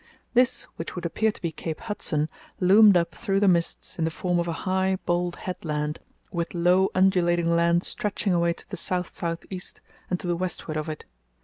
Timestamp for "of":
4.39-4.47, 10.75-10.89